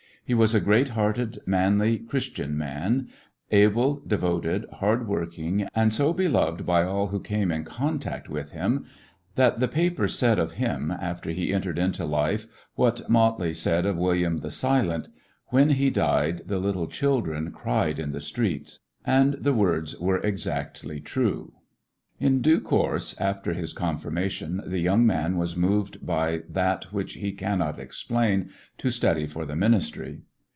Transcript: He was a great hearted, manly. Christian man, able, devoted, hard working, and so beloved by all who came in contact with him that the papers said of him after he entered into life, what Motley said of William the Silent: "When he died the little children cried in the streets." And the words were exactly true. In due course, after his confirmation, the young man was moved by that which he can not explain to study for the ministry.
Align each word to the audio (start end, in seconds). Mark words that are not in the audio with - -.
He 0.23 0.35
was 0.35 0.55
a 0.55 0.61
great 0.61 0.89
hearted, 0.89 1.39
manly. 1.45 1.97
Christian 1.97 2.57
man, 2.57 3.09
able, 3.51 3.99
devoted, 3.99 4.65
hard 4.75 5.05
working, 5.05 5.67
and 5.75 5.91
so 5.91 6.13
beloved 6.13 6.65
by 6.65 6.83
all 6.85 7.07
who 7.07 7.19
came 7.19 7.51
in 7.51 7.65
contact 7.65 8.29
with 8.29 8.53
him 8.53 8.85
that 9.35 9.59
the 9.59 9.67
papers 9.67 10.17
said 10.17 10.39
of 10.39 10.53
him 10.53 10.89
after 10.89 11.31
he 11.31 11.53
entered 11.53 11.77
into 11.77 12.05
life, 12.05 12.47
what 12.75 13.09
Motley 13.09 13.53
said 13.53 13.85
of 13.85 13.97
William 13.97 14.37
the 14.37 14.51
Silent: 14.51 15.09
"When 15.47 15.71
he 15.71 15.89
died 15.89 16.43
the 16.45 16.59
little 16.59 16.87
children 16.87 17.51
cried 17.51 17.99
in 17.99 18.13
the 18.13 18.21
streets." 18.21 18.79
And 19.03 19.33
the 19.33 19.53
words 19.53 19.99
were 19.99 20.19
exactly 20.19 21.01
true. 21.01 21.55
In 22.19 22.43
due 22.43 22.61
course, 22.61 23.19
after 23.19 23.53
his 23.53 23.73
confirmation, 23.73 24.61
the 24.63 24.77
young 24.77 25.07
man 25.07 25.37
was 25.37 25.57
moved 25.57 26.05
by 26.05 26.41
that 26.49 26.93
which 26.93 27.13
he 27.13 27.31
can 27.31 27.57
not 27.57 27.79
explain 27.79 28.51
to 28.77 28.91
study 28.91 29.25
for 29.25 29.43
the 29.43 29.55
ministry. 29.55 30.21